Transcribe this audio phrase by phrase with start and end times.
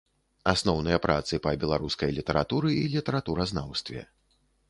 [0.51, 4.01] Асноўныя працы па беларускай літаратуры і літаратуразнаўстве.